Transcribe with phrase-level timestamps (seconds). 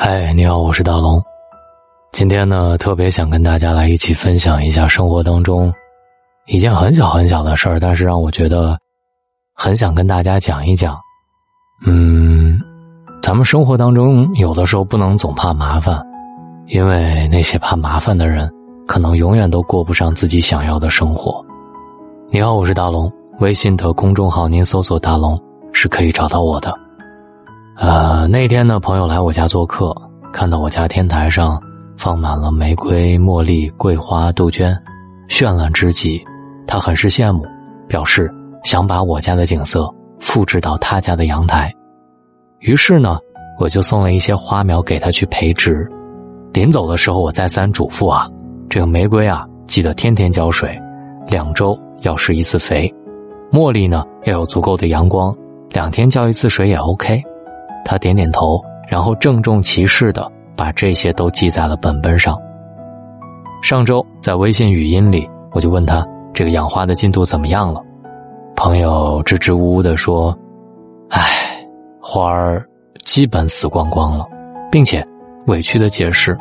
[0.00, 1.20] 嗨，你好，我是大龙。
[2.12, 5.74] 今天呢，特别想跟大家来一起分享一下生活当中
[6.46, 8.78] 一件很小很小的事儿，但是让我觉得
[9.56, 10.96] 很想跟大家讲一讲。
[11.84, 12.60] 嗯，
[13.20, 16.00] 咱们生活当中有的时候不能总怕麻烦，
[16.68, 18.48] 因为那些怕麻烦的人，
[18.86, 21.44] 可能永远都过不上自己想要的生活。
[22.30, 23.12] 你好，我是大龙。
[23.40, 25.36] 微信的公众号您搜索“大龙”
[25.74, 26.72] 是可以找到我的。
[27.78, 29.94] 呃，那天呢，朋友来我家做客，
[30.32, 31.62] 看到我家天台上
[31.96, 34.76] 放满了玫瑰、茉莉、桂花、杜鹃，
[35.28, 36.20] 绚烂之极，
[36.66, 37.46] 他很是羡慕，
[37.86, 38.28] 表示
[38.64, 39.88] 想把我家的景色
[40.18, 41.72] 复制到他家的阳台。
[42.58, 43.16] 于是呢，
[43.60, 45.88] 我就送了一些花苗给他去培植。
[46.52, 48.28] 临走的时候，我再三嘱咐啊，
[48.68, 50.76] 这个玫瑰啊，记得天天浇水，
[51.28, 52.92] 两周要施一次肥；
[53.52, 55.32] 茉莉呢，要有足够的阳光，
[55.70, 57.22] 两天浇一次水也 OK。
[57.88, 62.38] 他点点头，然后郑重其事的把这些都记在了本本上。
[63.62, 67.80] 上周在微信语音里，我就问他这个养花的进度怎么样了。
[68.54, 70.36] 朋友支支吾吾的说
[71.08, 71.66] ：“唉，
[71.98, 72.62] 花儿
[73.04, 74.26] 基本死光光了，
[74.70, 75.02] 并且
[75.46, 76.36] 委屈的解释，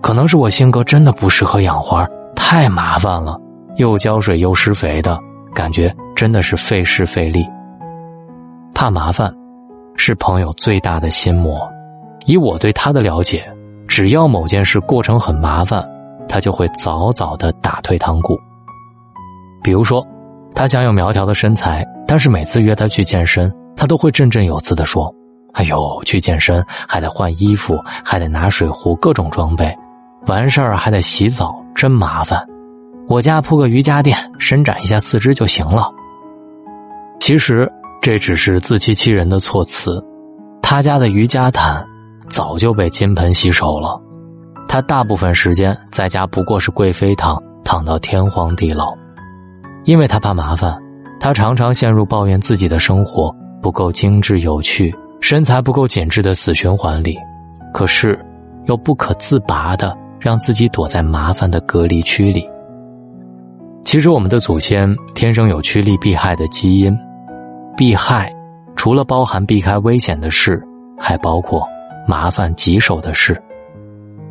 [0.00, 2.06] 可能是我性格真的不适合养花，
[2.36, 3.36] 太麻烦了，
[3.74, 5.18] 又浇水又施肥的
[5.52, 7.44] 感觉真的是费时费力，
[8.72, 9.34] 怕麻烦。”
[9.96, 11.60] 是朋友最大的心魔。
[12.26, 13.48] 以我对他的了解，
[13.86, 15.88] 只要某件事过程很麻烦，
[16.28, 18.36] 他就会早早的打退堂鼓。
[19.62, 20.04] 比如说，
[20.54, 25.14] 他想有苗条的身材，但是每次约他去健身，他都会振振有词的说
[25.54, 29.72] ：“哎呦，去健身还得换衣服，还得拿水壶，各种装备，
[30.26, 32.44] 完事儿还得洗澡，真麻烦。
[33.08, 35.88] 我家铺个瑜伽垫，伸展一下四肢就行了。”
[37.20, 37.70] 其实。
[38.06, 40.00] 这只是自欺欺人的措辞，
[40.62, 41.84] 他家的瑜伽毯
[42.28, 44.00] 早就被金盆洗手了。
[44.68, 48.96] 他大部分时间在家不过是贵妃躺，躺到天荒地老。
[49.86, 50.78] 因为他怕麻烦，
[51.18, 57.18] 他常常陷入抱怨自己的生活不够精致有趣，身材不够紧致的死循环里。
[57.74, 58.16] 可是，
[58.66, 62.48] 又不可自拔的让自己躲在麻烦的隔离区里。
[63.84, 66.96] 其实，我们的祖先天生有趋利避害的基因。
[67.76, 68.34] 避害，
[68.74, 70.62] 除了包含避开危险的事，
[70.98, 71.62] 还包括
[72.08, 73.40] 麻烦棘手的事。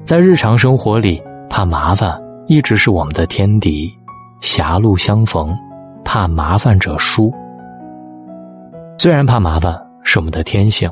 [0.03, 3.91] 在日常生活里，怕麻烦一直是我们的天敌。
[4.41, 5.55] 狭路相逢，
[6.03, 7.31] 怕麻烦者输。
[8.97, 10.89] 虽然怕麻烦是我们的天性，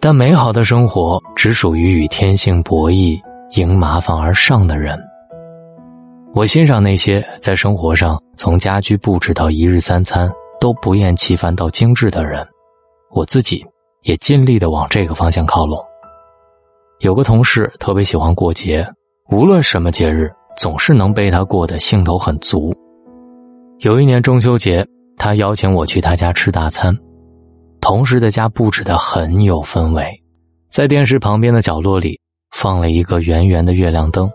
[0.00, 3.20] 但美好的生活只属于与天性博弈、
[3.52, 4.98] 迎麻烦而上的人。
[6.34, 10.30] 我欣赏那些在生活上从家居布置到一日三餐。
[10.60, 12.46] 都不厌其烦到精致的人，
[13.10, 13.64] 我自己
[14.02, 15.78] 也尽力的往这个方向靠拢。
[17.00, 18.86] 有个同事特别喜欢过节，
[19.30, 22.72] 无论什么节日，总是能被他过得兴头很足。
[23.80, 24.86] 有一年中秋节，
[25.18, 26.96] 他邀请我去他家吃大餐，
[27.80, 30.10] 同事的家布置的很有氛围，
[30.70, 32.18] 在电视旁边的角落里
[32.52, 34.30] 放了一个圆圆的月亮灯，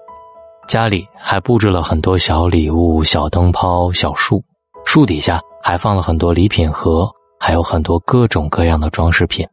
[0.68, 4.44] 家里还布置了很多小礼物、小灯泡、小树，
[4.86, 5.42] 树底下。
[5.64, 7.08] 还放了很多礼品盒，
[7.40, 9.48] 还有很多各种各样的装饰品，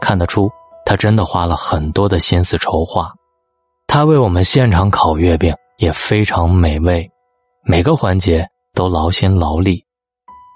[0.00, 0.50] 看得出
[0.84, 3.08] 他真的花了很多的心思筹划。
[3.86, 7.08] 他为我们现场烤月饼也非常美味，
[7.64, 9.80] 每个环节都劳心劳力。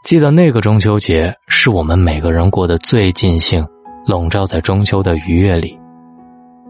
[0.04, 3.64] 记得那个中秋节是我们每个人过得最尽兴，
[4.04, 5.78] 笼罩在中秋的愉悦里。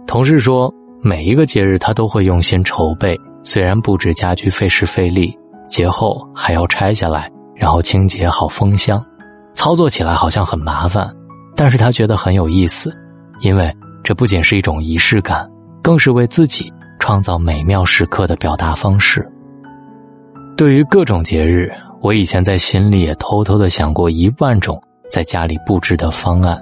[0.07, 0.71] 同事说，
[1.01, 5.35] 每一个节日他都会用心筹备，虽然布置家居费时费力，
[5.67, 7.31] 节后还要拆下来。
[7.59, 9.05] 然后清洁好封箱，
[9.53, 11.13] 操作起来好像很麻烦，
[11.57, 12.97] 但是他觉得很有意思，
[13.41, 13.71] 因为
[14.05, 15.47] 这不仅是一种仪式感，
[15.83, 19.29] 更是为自己创造美妙时刻的表达方式。
[20.57, 21.71] 对于各种节日，
[22.01, 24.81] 我以前在心里也偷偷的想过一万种
[25.11, 26.57] 在家里布置的方案，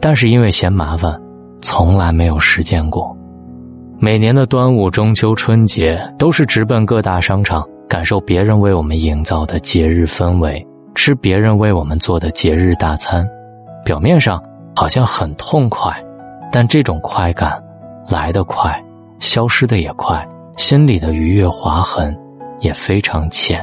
[0.00, 1.16] 但是因为嫌麻烦，
[1.60, 3.16] 从来没有实践过。
[4.00, 7.64] 每年的端午、中秋、春节，都是直奔各大商场。
[7.92, 13.22] 感受别人为我们营造的节日氛围，吃别人为我们做的节日大餐，
[13.84, 14.42] 表面上
[14.74, 15.94] 好像很痛快，
[16.50, 17.62] 但这种快感
[18.08, 18.82] 来得快，
[19.18, 22.18] 消失的也快，心里的愉悦划痕
[22.60, 23.62] 也非常浅。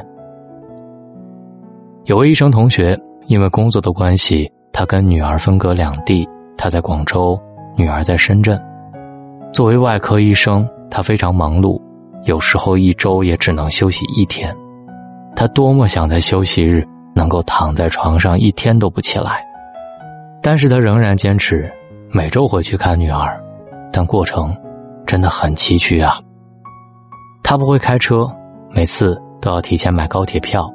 [2.04, 6.24] 有位医生同学，因为工作的关系，他跟女儿分隔两地，
[6.56, 7.36] 他在广州，
[7.74, 8.56] 女儿在深圳。
[9.52, 11.82] 作为外科医生，他非常忙碌。
[12.24, 14.54] 有时候一周也只能休息一天，
[15.34, 19.44] 他多么想在休息日能够躺在床上一天都不起来，
[20.42, 21.70] 但是他仍然坚持
[22.10, 23.40] 每周回去看女儿，
[23.92, 24.54] 但过程
[25.06, 26.20] 真的很崎岖啊。
[27.42, 28.30] 他不会开车，
[28.70, 30.70] 每次都要提前买高铁票，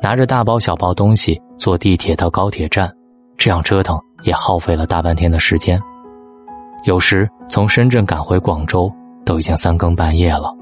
[0.00, 2.90] 拿着大包小包东西坐地铁到高铁站，
[3.36, 5.78] 这样折腾也耗费了大半天的时间。
[6.84, 8.90] 有时从深圳赶回广州
[9.24, 10.54] 都已经三更半夜了，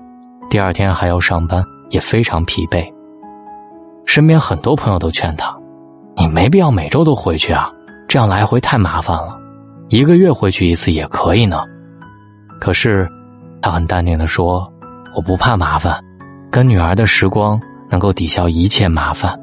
[0.52, 2.86] 第二天还要上班，也非常疲惫。
[4.04, 5.50] 身边很多朋友都劝他
[6.14, 7.70] ：“你没必要每周都回去啊，
[8.06, 9.40] 这样来回太麻烦了，
[9.88, 11.62] 一个月回去一次也可以呢。”
[12.60, 13.08] 可是，
[13.62, 14.70] 他很淡定的说
[15.16, 15.98] ：“我不怕麻烦，
[16.50, 17.58] 跟女儿的时光
[17.88, 19.34] 能够抵消一切麻烦。”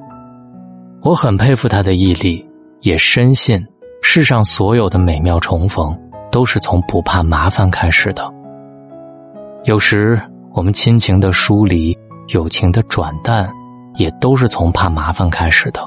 [1.02, 2.48] 我很佩服他的毅力，
[2.82, 3.66] 也深信
[4.04, 5.92] 世上所有的美妙重逢。
[6.32, 8.32] 都是从不怕麻烦开始的。
[9.64, 10.22] 有时
[10.60, 11.98] 我们亲情的疏离、
[12.34, 13.50] 友情的转淡，
[13.96, 15.80] 也都是从怕麻烦开始的。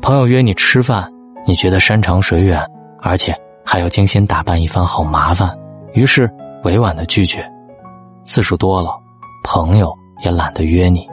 [0.00, 1.06] 朋友约你吃饭，
[1.46, 2.66] 你觉得山长水远，
[3.02, 5.54] 而且还要精心打扮一番，好麻烦，
[5.92, 6.32] 于是
[6.62, 7.46] 委婉的拒绝。
[8.24, 8.88] 次数多了，
[9.44, 9.94] 朋友
[10.24, 11.06] 也懒得约你。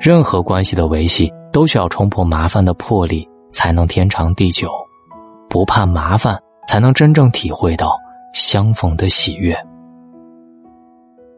[0.00, 4.68] 任何关系的维系，都需要冲破麻烦的魄力，才能天长地久。
[5.48, 6.36] 不怕麻烦。
[6.68, 7.96] 才能真正体会到
[8.32, 9.54] 相逢的喜悦。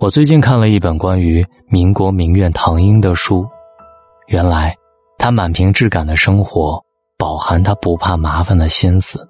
[0.01, 3.47] 我最近看了一本关于民国名媛唐英的书，
[4.27, 4.75] 原来
[5.17, 6.83] 她满屏质感的生活，
[7.17, 9.27] 饱含她不怕麻烦的心思。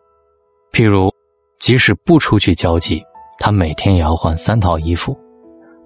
[0.73, 1.13] 譬如，
[1.61, 3.03] 即使不出去交际，
[3.39, 5.17] 她每天也要换三套衣服：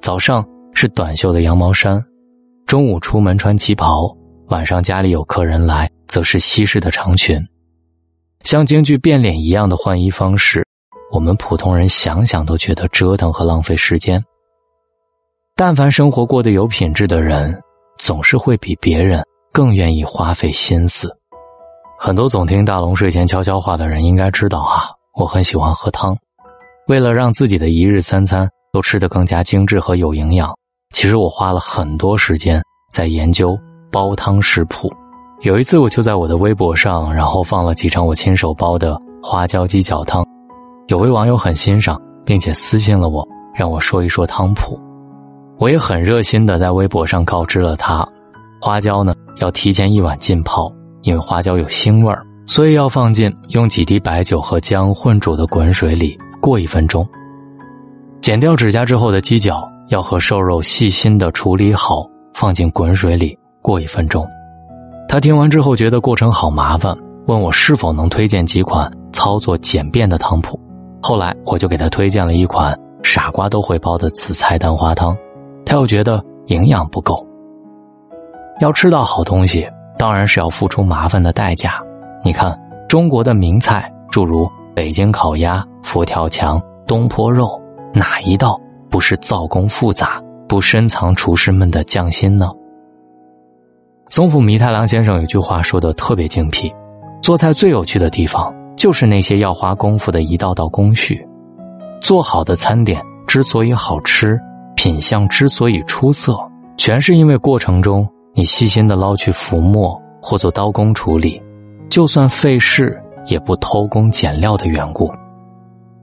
[0.00, 2.02] 早上是短袖的羊毛衫，
[2.64, 4.16] 中午出门穿旗袍，
[4.46, 7.38] 晚上家里有客人来，则是西式的长裙。
[8.44, 10.64] 像京剧变脸一样的换衣方式，
[11.12, 14.24] 我们普通人想想都觉得折腾和浪费时间。
[15.60, 17.52] 但凡生活过得有品质的人，
[17.98, 19.20] 总是会比别人
[19.52, 21.12] 更愿意花费心思。
[21.98, 24.86] 很多总听大龙睡前悄悄话的人应该知道啊，
[25.18, 26.16] 我很喜欢喝汤。
[26.86, 30.54] 为了让自己的一日三餐都吃得更加精致和有营养，
[30.94, 32.62] 其实我花了很多时间
[32.92, 33.58] 在研究
[33.90, 34.88] 煲汤食谱。
[35.40, 40.24] 有一次，我就在我的微博上，然后放了几张我亲手煲的花椒鸡脚汤。
[40.86, 43.26] 有位网友很欣赏，并且私信了我，
[43.56, 44.80] 让我说一说汤谱。
[45.58, 48.06] 我也很热心的在微博上告知了他，
[48.60, 50.72] 花椒呢要提前一晚浸泡，
[51.02, 57.06] 因为花椒有腥味儿，所以要放进用几滴白酒和姜混煮的滚水里过一分钟。
[58.20, 64.24] 剪掉指甲之后的鸡脚要和瘦肉细心的处理好，放进滚水里过一分钟。
[65.08, 66.96] 他听完之后觉得过程好麻烦，
[67.26, 70.60] 问我是否能推荐几款操作简便的汤谱。
[71.02, 75.16] 后来我就给他推荐了一款傻瓜都会煲的紫菜蛋花汤，
[75.68, 77.24] 他又觉得营养不够。
[78.58, 79.68] 要吃到好东西，
[79.98, 81.74] 当然是要付出麻烦的代价。
[82.24, 87.60] 你看中国的名菜，诸如北京烤鸭、佛跳墙、东坡肉，
[87.92, 90.18] 哪一道不是造工复杂、
[90.48, 92.48] 不深藏厨师们的匠心呢？
[94.08, 96.72] 松浦弥太郎先生有句话说的特别精辟：
[97.20, 101.28] 做菜最有趣的地方，就是那些要花功夫的一道道工序。
[102.00, 104.40] 做好的餐点之所以好吃，
[104.78, 106.38] 品相之所以出色，
[106.76, 111.42] 全是因为过程中你细心的捞去浮沫或做刀工处理，
[111.90, 115.10] 就算费事也不偷工减料的缘故。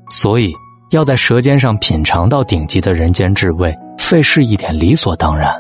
[0.10, 0.54] 所以，
[0.92, 5.56] 要在舌尖上品尝到顶级的人间至味，费事一点理所当然。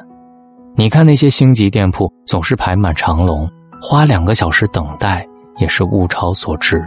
[0.75, 3.50] 你看那些星级店铺总是排满长龙，
[3.81, 5.25] 花两个小时等待
[5.57, 6.84] 也是物超所值。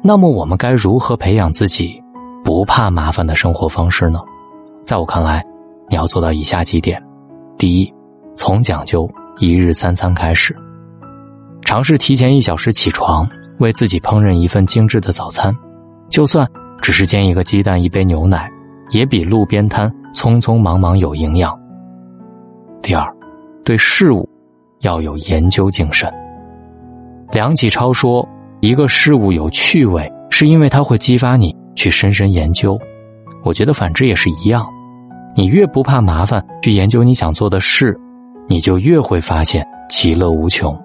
[0.00, 2.00] 那么我们该如何培养自己
[2.44, 4.20] 不怕麻烦的生活方式呢？
[4.88, 5.44] 在我看来，
[5.90, 6.98] 你要做到以下几点：
[7.58, 7.92] 第一，
[8.36, 9.06] 从讲究
[9.38, 10.56] 一日三餐开始，
[11.60, 13.28] 尝试提前一小时起床，
[13.58, 15.54] 为自己烹饪一份精致的早餐，
[16.08, 16.48] 就算
[16.80, 18.50] 只是煎一个鸡蛋、一杯牛奶，
[18.88, 21.54] 也比路边摊匆匆忙忙有营养。
[22.80, 23.06] 第二，
[23.66, 24.26] 对事物
[24.80, 26.10] 要有研究精神。
[27.30, 28.26] 梁启超说
[28.60, 32.80] ：“一个事物有趣味，是因为它会激发你去深深研究。”
[33.44, 34.66] 我觉得反之也是一样。
[35.38, 37.96] 你越不怕麻烦去研究你想做的事，
[38.48, 40.76] 你就越会发现其乐无穷。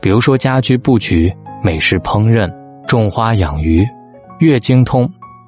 [0.00, 1.30] 比如说家居布局、
[1.62, 2.50] 美食烹饪、
[2.86, 3.86] 种花养鱼，
[4.38, 5.06] 越精通，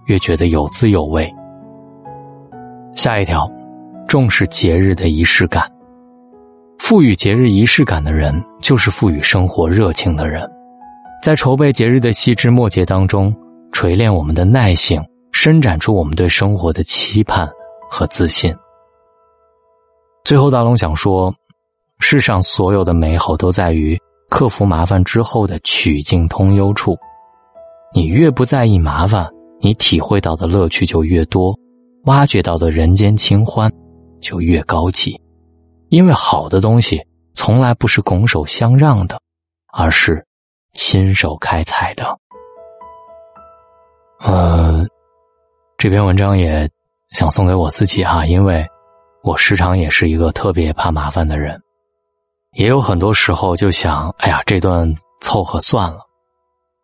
[0.08, 1.26] 越觉得有滋有味。
[2.94, 3.50] 下一条，
[4.06, 5.66] 重视节日的仪式感。
[6.78, 10.46] 赋予节日仪式感的人，就是赋予生活热情的人。
[11.22, 13.34] 在筹备节日的细枝末节当中，
[13.72, 17.48] 锤炼我们的耐性，伸展出我们对生活的期盼
[17.94, 18.52] 和自信。
[20.24, 21.32] 最后，大龙想说，
[22.00, 23.96] 世上所有的美好都在于
[24.28, 26.98] 克服麻烦之后的曲径通幽处。
[27.94, 31.56] 你越不在意麻烦，你体会到的乐趣就越多，
[32.06, 33.70] 挖掘到的人间清欢
[34.20, 35.16] 就越高级。
[35.88, 37.00] 因为好的东西
[37.34, 39.20] 从来不是拱手相让的，
[39.72, 40.26] 而是
[40.72, 42.04] 亲手开采的。
[44.18, 44.84] 呃，
[45.78, 46.68] 这篇文章也
[47.14, 48.66] 想送给我自己哈，因为
[49.22, 51.58] 我时常也是一个特别怕麻烦的人，
[52.56, 54.92] 也有很多时候就想，哎呀，这段
[55.22, 55.98] 凑合算了。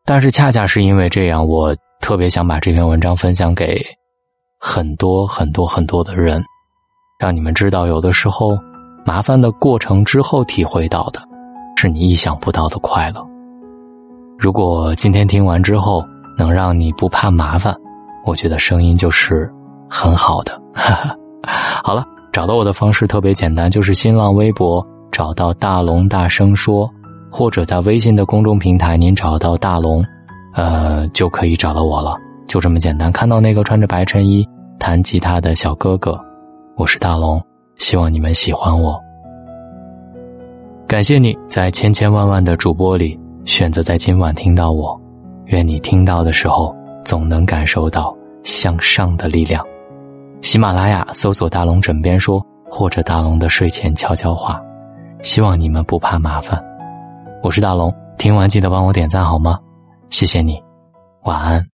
[0.07, 3.85] 但是恰恰是因为这样，我特别想把这篇文章分享给
[4.59, 6.43] 很多很多很多的人，
[7.19, 8.57] 让你们知道，有的时候。
[9.03, 11.21] 麻烦的过程之后，体会到的
[11.79, 13.27] 是你意想不到的快乐。
[14.39, 16.05] 如果今天听完之后
[16.37, 17.75] 能让你不怕麻烦，
[18.27, 19.51] 我觉得声音就是
[19.91, 20.59] 很好的。
[21.83, 26.89] 好了，找到我的方式特别简单，就是新浪微博找到大龙大声说，
[27.31, 30.05] 或者在微信的公众平台您找到大龙，
[30.55, 32.15] 呃，就可以找到我了。
[32.47, 33.11] 就这么简单。
[33.11, 34.47] 看到那个穿着白衬衣
[34.79, 36.19] 弹吉他的小哥哥，
[36.77, 37.43] 我是大龙。
[37.77, 39.01] 希望你们喜欢我。
[40.87, 45.01] 感谢你在千千万万的主播里选择在今晚听到我，
[45.47, 49.65] 愿你听到的时候总能感受到向上的力量。
[50.43, 54.61] 喜马拉雅搜索“大龙枕边说”或者“大龙的睡前悄悄话”，
[55.23, 56.61] 希望你们不怕麻烦。
[57.43, 59.59] 我是大龙，听完记得帮我点赞好吗？
[60.09, 60.61] 谢谢你，
[61.25, 61.65] 晚安。